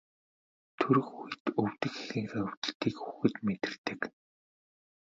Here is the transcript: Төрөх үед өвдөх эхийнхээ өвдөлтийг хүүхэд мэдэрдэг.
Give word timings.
Төрөх 0.79 1.09
үед 1.21 1.43
өвдөх 1.63 1.93
эхийнхээ 2.03 2.43
өвдөлтийг 2.47 2.95
хүүхэд 3.01 3.35
мэдэрдэг. 3.45 3.99